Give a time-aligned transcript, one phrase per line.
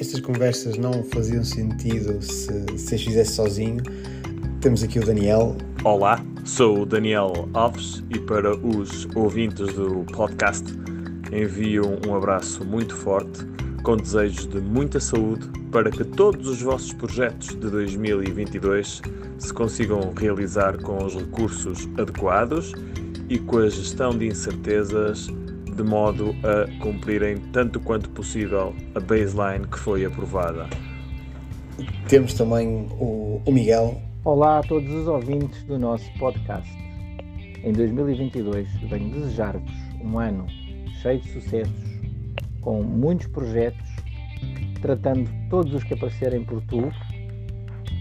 [0.00, 3.82] estas conversas não faziam sentido se, se as fizesse sozinho,
[4.62, 5.54] temos aqui o Daniel.
[5.84, 10.64] Olá, sou o Daniel Alves e para os ouvintes do podcast
[11.30, 13.44] envio um abraço muito forte,
[13.82, 19.02] com desejos de muita saúde para que todos os vossos projetos de 2022
[19.38, 22.72] se consigam realizar com os recursos adequados
[23.28, 25.28] e com a gestão de incertezas
[25.82, 30.68] de modo a cumprirem tanto quanto possível a baseline que foi aprovada.
[32.06, 33.98] Temos também o, o Miguel.
[34.22, 36.70] Olá a todos os ouvintes do nosso podcast.
[37.64, 40.46] Em 2022 venho desejar-vos um ano
[41.00, 41.90] cheio de sucessos,
[42.60, 43.88] com muitos projetos,
[44.82, 46.90] tratando todos os que aparecerem por tu,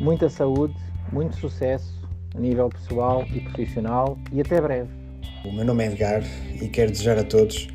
[0.00, 0.74] muita saúde,
[1.12, 2.00] muito sucesso
[2.34, 4.99] a nível pessoal e profissional e até breve.
[5.42, 6.22] O meu nome é Edgar
[6.60, 7.66] e quero desejar a todos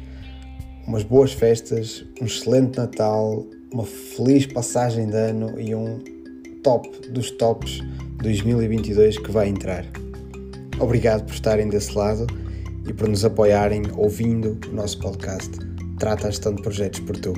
[0.87, 5.99] umas boas festas, um excelente Natal, uma feliz passagem de ano e um
[6.61, 7.81] top dos tops
[8.21, 9.83] 2022 que vai entrar.
[10.79, 12.27] Obrigado por estarem desse lado
[12.87, 15.49] e por nos apoiarem ouvindo o nosso podcast
[15.97, 17.33] Trata a Gestão de Projetos por Tu.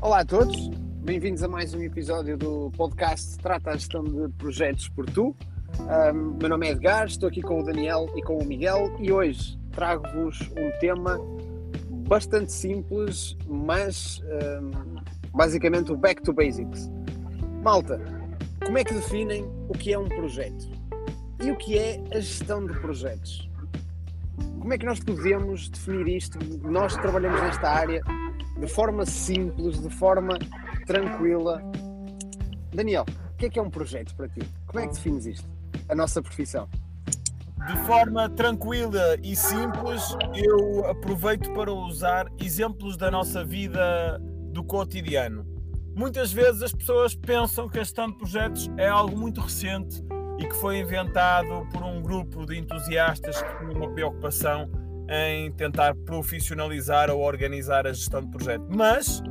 [0.00, 0.75] Olá a todos,
[1.06, 5.36] Bem-vindos a mais um episódio do podcast Trata a Gestão de Projetos por Tu.
[5.78, 9.12] Um, meu nome é Edgar, estou aqui com o Daniel e com o Miguel e
[9.12, 11.16] hoje trago-vos um tema
[12.08, 14.20] bastante simples, mas
[14.60, 14.96] um,
[15.32, 16.90] basicamente o Back to Basics.
[17.62, 18.00] Malta,
[18.64, 20.68] como é que definem o que é um projeto?
[21.40, 23.48] E o que é a gestão de projetos?
[24.58, 26.36] Como é que nós podemos definir isto?
[26.68, 28.02] Nós trabalhamos nesta área
[28.58, 30.36] de forma simples, de forma
[30.86, 31.60] tranquila.
[32.72, 34.40] Daniel, o que é que é um projeto para ti?
[34.66, 35.48] Como é que defines isto?
[35.88, 36.68] A nossa profissão?
[37.66, 44.20] De forma tranquila e simples, eu aproveito para usar exemplos da nossa vida
[44.52, 45.44] do cotidiano.
[45.94, 50.04] Muitas vezes as pessoas pensam que a gestão de projetos é algo muito recente
[50.38, 54.70] e que foi inventado por um grupo de entusiastas que tinham uma preocupação
[55.08, 58.64] em tentar profissionalizar ou organizar a gestão de projeto.
[58.68, 59.22] Mas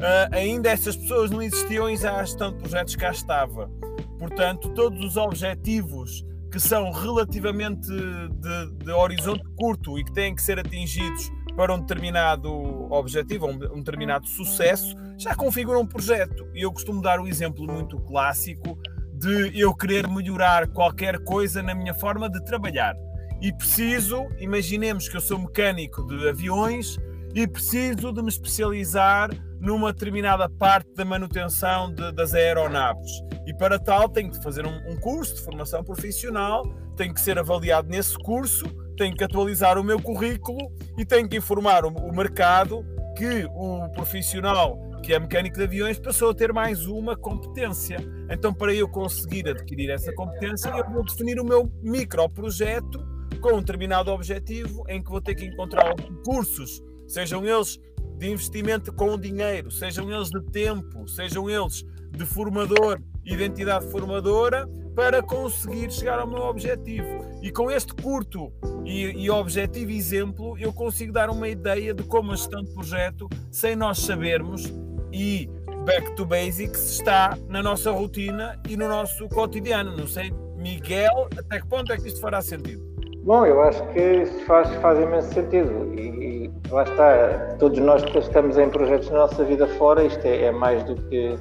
[0.00, 3.70] uh, ainda essas pessoas não existiam e já a gestão de projetos cá estava.
[4.18, 10.42] Portanto, todos os objetivos que são relativamente de, de, horizonte curto e que têm que
[10.42, 12.50] ser atingidos para um determinado
[12.92, 16.48] objetivo, um, um determinado sucesso, já configuram um projeto.
[16.54, 18.76] E eu costumo dar o um exemplo muito clássico
[19.14, 22.94] de eu querer melhorar qualquer coisa na minha forma de trabalhar.
[23.40, 26.98] E preciso, imaginemos que eu sou mecânico de aviões
[27.34, 29.30] e preciso de me especializar
[29.60, 33.10] numa determinada parte da manutenção de, das aeronaves.
[33.46, 36.64] E para tal tenho de fazer um, um, curso de formação profissional,
[36.96, 38.64] tenho que ser avaliado nesse curso,
[38.96, 40.58] tenho que atualizar o meu currículo
[40.96, 42.84] e tenho que informar o, o mercado
[43.16, 47.96] que o profissional que é mecânico de aviões passou a ter mais uma competência.
[48.30, 53.00] Então, para eu conseguir adquirir essa competência, eu vou definir o meu microprojeto
[53.40, 55.94] com um determinado objetivo em que vou ter que encontrar
[56.24, 57.78] cursos, sejam eles
[58.20, 65.22] de investimento com dinheiro, sejam eles de tempo, sejam eles de formador, identidade formadora, para
[65.22, 67.24] conseguir chegar ao meu objetivo.
[67.40, 68.52] E com este curto
[68.84, 73.26] e, e objetivo exemplo, eu consigo dar uma ideia de como a gestão de projeto,
[73.50, 74.70] sem nós sabermos,
[75.10, 75.48] e
[75.86, 79.96] back to basics, está na nossa rotina e no nosso cotidiano.
[79.96, 82.89] Não sei, Miguel, até que ponto é que isto fará sentido?
[83.22, 85.92] Bom, eu acho que isso faz, faz imenso sentido.
[85.94, 90.24] E, e lá está, todos nós que estamos em projetos na nossa vida fora, isto
[90.24, 91.36] é, é mais do que,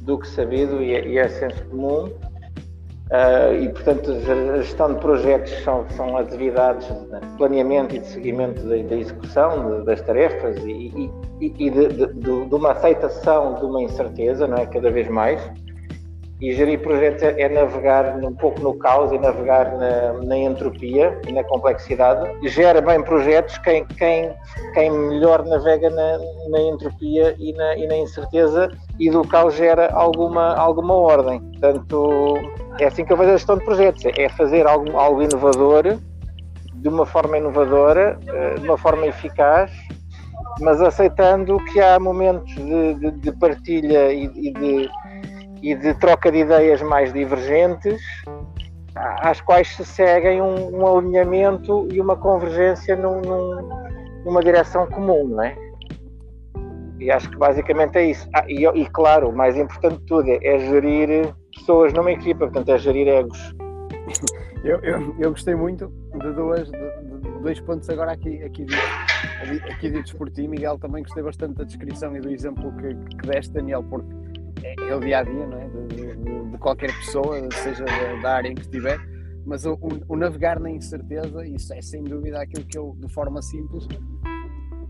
[0.00, 2.10] do que sabido e é, e é senso comum.
[3.12, 8.66] Uh, e, portanto, a gestão de projetos são, são atividades de planeamento e de seguimento
[8.66, 13.82] da, execução de, das tarefas e, e, e de, de, de, uma aceitação de uma
[13.82, 14.64] incerteza, não é?
[14.64, 15.42] Cada vez mais.
[16.42, 21.16] E gerir projetos é, é navegar um pouco no caos e navegar na, na, entropia
[21.28, 22.28] e na complexidade.
[22.48, 24.28] Gera bem projetos quem, quem,
[24.74, 26.18] quem melhor navega na,
[26.50, 28.68] na entropia e na, e na incerteza
[28.98, 31.38] e do caos gera alguma, alguma ordem.
[31.38, 32.34] Portanto,
[32.80, 35.96] é assim que eu vejo a gestão de projetos: é fazer algo, algo inovador,
[36.74, 39.70] de uma forma inovadora, eh, de uma forma eficaz,
[40.60, 44.90] mas aceitando que há momentos de, de, de partilha e, e de
[45.62, 48.02] e de troca de ideias mais divergentes,
[48.94, 53.68] às quais se seguem um, um alinhamento e uma convergência num, num,
[54.24, 55.56] numa direção comum, não é?
[56.98, 58.28] E acho que basicamente é isso.
[58.34, 62.40] Ah, e, e, claro, o mais importante de tudo é, é, gerir pessoas numa equipa,
[62.40, 63.54] portanto, é gerir egos.
[64.62, 69.64] Eu, eu, eu gostei muito de duas, de, de dois pontos agora aqui, aqui, ditos,
[69.68, 73.26] aqui ditos por ti, Miguel, também gostei bastante da descrição e do exemplo que, que
[73.26, 74.21] deste, Daniel, porque
[74.78, 75.68] é, o dia a dia não é?
[75.68, 77.84] de, de, de qualquer pessoa, seja
[78.22, 78.98] da, área em que estiver,
[79.44, 79.78] mas o,
[80.08, 83.86] o, navegar na incerteza, isso é sem dúvida aquilo que eu, de forma simples,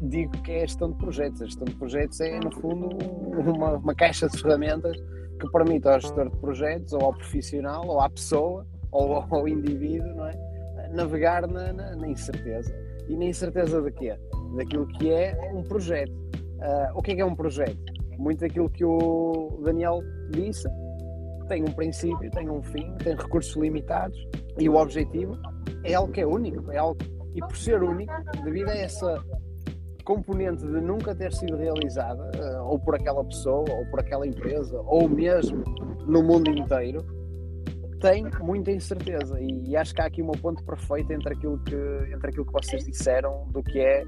[0.02, 1.42] digo que é a gestão de projetos.
[1.42, 2.88] A gestão de projetos é, no fundo,
[3.38, 4.96] uma, uma caixa de ferramentas
[5.40, 10.14] que permite ao gestor de projetos, ou ao profissional, ou à pessoa, ou ao indivíduo,
[10.14, 10.52] não é?
[10.92, 12.72] navegar na, na, na incerteza.
[13.08, 14.16] E na incerteza de quê?
[14.56, 16.12] Daquilo que é um projeto.
[16.12, 17.91] Uh, o que é, que é um projeto?
[18.18, 20.00] Muito daquilo que o Daniel
[20.30, 20.68] disse.
[21.48, 24.16] Tem um princípio, tem um fim, tem recursos limitados
[24.58, 25.36] e o objetivo
[25.84, 26.96] é algo que é único, é algo
[27.34, 28.12] e por ser único,
[28.44, 29.24] devido a essa
[30.04, 34.78] componente de nunca ter sido realizada, uh, ou por aquela pessoa, ou por aquela empresa,
[34.84, 35.62] ou mesmo
[36.06, 37.04] no mundo inteiro,
[38.00, 39.40] tem muita incerteza.
[39.40, 41.76] E, e, acho que há aqui uma ponte perfeita entre aquilo que
[42.12, 44.04] entre aquilo que vocês disseram do que é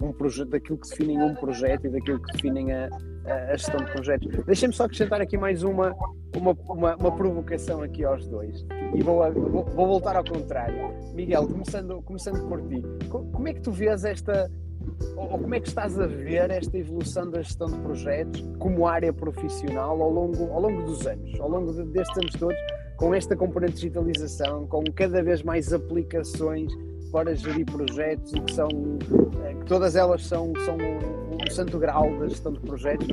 [0.00, 2.88] um projeto daquilo que definem um projeto e daquilo que definem a,
[3.26, 4.44] a gestão de projetos.
[4.44, 5.94] Deixem-me só acrescentar aqui mais uma,
[6.36, 8.64] uma, uma, uma, provocação aqui aos dois
[8.94, 10.94] e vou, vou, vou, voltar ao contrário.
[11.14, 14.50] Miguel, começando, começando por ti, como é que tu vês esta
[15.16, 19.12] ou como é que estás a ver esta evolução da gestão de projetos como área
[19.12, 22.56] profissional ao longo, ao longo dos anos, ao longo destes anos todos,
[22.96, 26.72] com esta componente de digitalização, com cada vez mais aplicações
[27.10, 28.68] para gerir projetos e que são
[29.44, 33.06] eh, que todas elas são, são um, santo grau da gestão de projetos.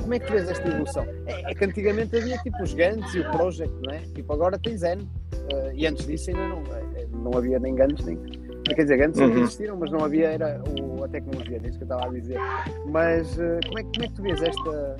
[0.00, 1.04] Como é que vês esta evolução?
[1.26, 3.98] É, é que antigamente havia tipo os Gantz e o Project, não é?
[4.14, 4.98] Tipo agora tem Zen.
[4.98, 8.16] Uh, e antes disso ainda não, eh, não havia nem Gantz nem.
[8.64, 9.38] Quer dizer, Gantz uhum.
[9.38, 12.38] existiram, mas não havia era o, a tecnologia, é isso que eu estava a dizer.
[12.86, 14.96] Mas uh, como, é, como é que tu vês esta,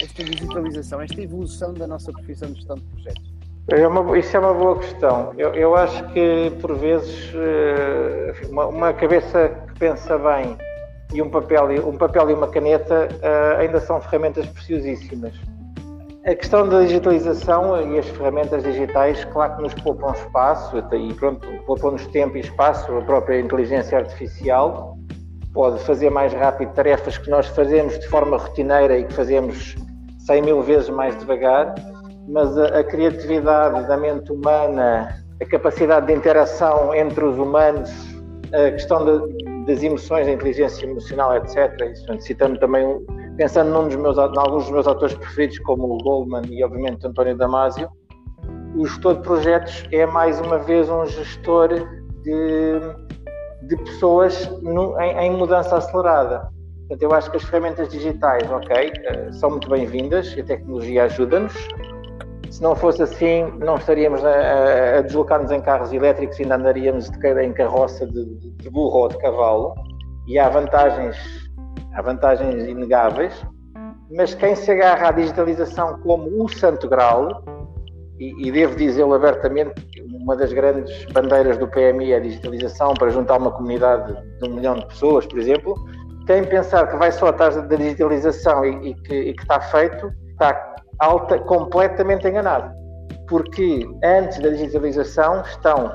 [0.00, 3.31] esta digitalização, esta evolução da nossa profissão de gestão de projetos?
[3.70, 5.32] É uma, isso é uma boa questão.
[5.38, 10.56] Eu, eu acho que, por vezes, eh, uma, uma, cabeça que pensa bem
[11.14, 15.32] e um papel, um papel e uma caneta eh, ainda são ferramentas preciosíssimas.
[16.26, 21.46] A questão da digitalização e as ferramentas digitais, claro que nos poupam espaço e pronto,
[21.64, 24.96] poupam-nos tempo e espaço, a própria inteligência artificial
[25.52, 29.76] pode fazer mais rápido tarefas que nós fazemos de forma rotineira e que fazemos
[30.26, 31.74] 100 mil vezes mais devagar
[32.28, 37.90] mas a, a criatividade da mente humana, a capacidade de interação entre os humanos,
[38.52, 41.72] a questão de, das emoções, da inteligência emocional, etc.
[41.90, 42.84] Isso, citando também,
[43.36, 47.06] pensando num dos meus, em alguns dos meus autores preferidos, como o Goldman e, obviamente,
[47.06, 47.88] António Damasio,
[48.76, 51.68] o gestor de projetos é, mais uma vez, um gestor
[52.22, 52.80] de,
[53.68, 56.48] de pessoas no, em, em mudança acelerada.
[56.88, 61.54] Portanto, eu acho que as ferramentas digitais, ok, eh, são muito bem-vindas, a tecnologia ajuda-nos,
[62.52, 67.08] se não fosse assim, não estaríamos a, a deslocar-nos em carros elétricos e ainda andaríamos
[67.08, 69.74] de, em carroça de, de, burro ou de cavalo.
[70.28, 71.16] E há vantagens,
[71.94, 73.42] há vantagens inegáveis,
[74.14, 77.42] mas quem se agarra à digitalização como o santo grau,
[78.20, 79.72] e, e devo dizê-lo abertamente,
[80.12, 84.54] uma das grandes bandeiras do PMI é a digitalização para juntar uma comunidade de um
[84.54, 85.74] milhão de pessoas, por exemplo,
[86.26, 90.12] quem pensar que vai só atrás da digitalização e, e, que, e que está feito,
[90.32, 90.72] está
[91.02, 92.72] alta, completamente enganado.
[93.28, 95.90] Porque antes da digitalização estão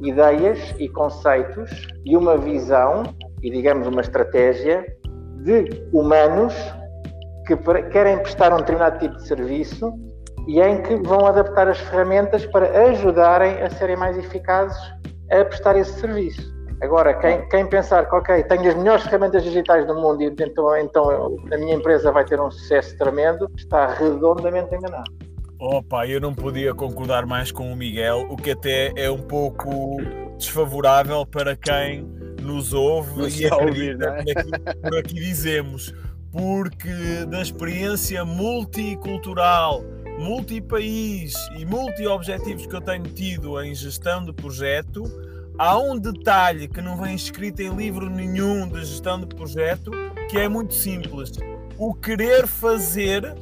[0.00, 1.70] ideias e conceitos
[2.04, 3.02] e uma visão
[3.42, 4.84] e, digamos, uma estratégia
[5.42, 6.54] de humanos
[7.46, 7.56] que
[7.90, 9.92] querem prestar um determinado tipo de serviço
[10.46, 14.78] e em que vão adaptar as ferramentas para ajudarem a serem mais eficazes
[15.30, 16.59] a prestar esse serviço.
[16.80, 20.76] Agora, quem, quem pensar que, ok, tenho as melhores ferramentas digitais do mundo e então,
[20.78, 25.10] então a minha empresa vai ter um sucesso tremendo, está redondamente enganado.
[25.58, 29.98] Opa, eu não podia concordar mais com o Miguel, o que até é um pouco
[30.38, 32.02] desfavorável para quem
[32.40, 34.74] nos ouve não e acredita ouvir, é?
[34.88, 35.94] por aqui dizemos,
[36.32, 39.84] porque da experiência multicultural,
[40.18, 45.02] multipaís e multi-objetivos que eu tenho tido em gestão de projeto,
[45.60, 49.90] há um detalhe que não vem escrito em livro nenhum de gestão de projeto
[50.30, 51.32] que é muito simples.
[51.76, 53.34] O querer fazer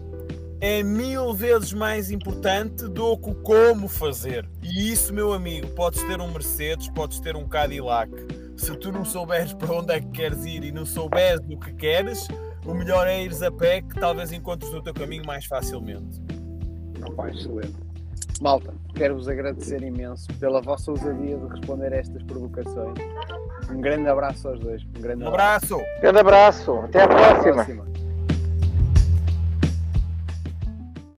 [0.61, 4.51] é mil vezes mais importante do que o como fazer.
[4.61, 8.11] E isso, meu amigo, podes ter um Mercedes, podes ter um Cadillac.
[8.57, 11.73] Se tu não souberes para onde é que queres ir e não souberes do que
[11.75, 12.27] queres,
[12.67, 16.21] o melhor é ires a pé, que talvez encontres o teu caminho mais facilmente.
[17.01, 17.88] Opa, excelente.
[18.41, 22.99] Malta, quero-vos agradecer imenso pela vossa ousadia de responder a estas provocações.
[23.71, 24.83] Um grande abraço aos dois.
[24.97, 25.75] Um grande abraço.
[25.75, 26.01] abraço.
[26.01, 26.73] Grande abraço.
[26.85, 27.39] Até à próxima.
[27.39, 27.98] Até à próxima.